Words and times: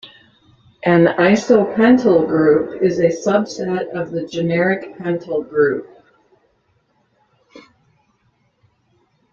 An 0.81 1.05
isopentyl 1.19 2.25
group 2.27 2.81
is 2.81 2.97
a 2.97 3.09
subset 3.09 3.87
of 3.91 4.09
the 4.09 4.25
generic 4.25 4.97
pentyl 4.97 5.43
group. 5.47 5.87